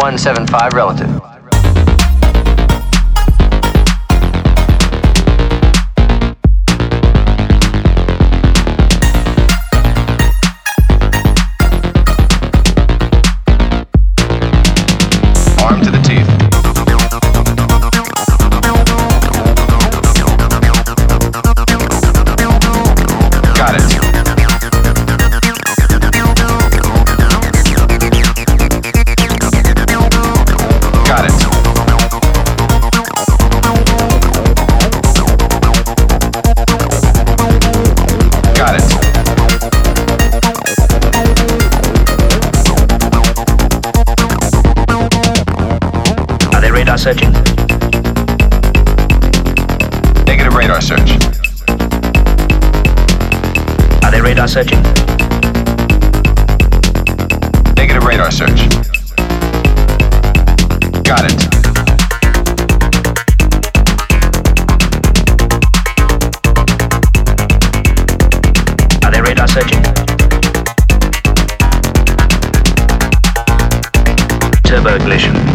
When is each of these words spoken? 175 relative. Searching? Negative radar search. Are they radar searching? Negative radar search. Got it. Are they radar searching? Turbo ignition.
175 0.00 0.72
relative. 0.72 1.29
Searching? 47.00 47.32
Negative 50.26 50.54
radar 50.54 50.82
search. 50.82 51.12
Are 54.04 54.10
they 54.10 54.20
radar 54.20 54.46
searching? 54.46 54.82
Negative 57.74 58.04
radar 58.04 58.30
search. 58.30 58.68
Got 61.02 61.24
it. 61.24 61.40
Are 69.02 69.10
they 69.10 69.22
radar 69.22 69.48
searching? 69.48 69.82
Turbo 74.64 74.96
ignition. 74.96 75.49